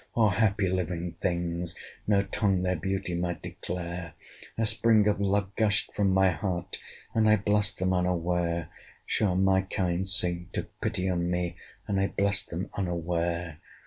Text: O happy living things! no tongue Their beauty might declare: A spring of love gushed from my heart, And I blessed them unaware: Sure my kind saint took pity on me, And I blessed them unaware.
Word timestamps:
O 0.15 0.29
happy 0.29 0.67
living 0.67 1.11
things! 1.21 1.75
no 2.07 2.23
tongue 2.23 2.63
Their 2.63 2.75
beauty 2.75 3.13
might 3.13 3.43
declare: 3.43 4.15
A 4.57 4.65
spring 4.65 5.07
of 5.07 5.21
love 5.21 5.55
gushed 5.55 5.93
from 5.93 6.09
my 6.11 6.31
heart, 6.31 6.79
And 7.13 7.29
I 7.29 7.35
blessed 7.35 7.77
them 7.77 7.93
unaware: 7.93 8.69
Sure 9.05 9.35
my 9.35 9.61
kind 9.61 10.09
saint 10.09 10.53
took 10.53 10.81
pity 10.81 11.07
on 11.07 11.29
me, 11.29 11.55
And 11.87 11.99
I 11.99 12.07
blessed 12.17 12.49
them 12.49 12.71
unaware. 12.75 13.59